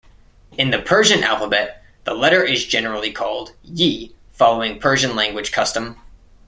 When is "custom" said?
5.51-5.95